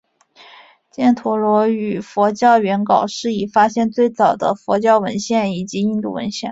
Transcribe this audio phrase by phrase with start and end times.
[0.95, 6.39] 犍陀罗语佛教原稿是已发现最早的佛教文献及印度文献。